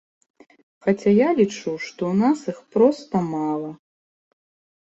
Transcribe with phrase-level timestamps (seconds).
[0.85, 3.71] Хаця я лічу, што ў нас іх проста мала.